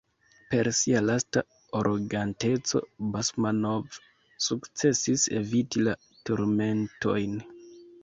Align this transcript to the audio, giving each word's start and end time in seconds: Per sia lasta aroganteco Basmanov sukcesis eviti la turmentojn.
Per 0.51 0.69
sia 0.77 1.01
lasta 1.09 1.43
aroganteco 1.81 2.81
Basmanov 3.17 4.01
sukcesis 4.49 5.29
eviti 5.45 5.89
la 5.89 5.97
turmentojn. 6.09 7.43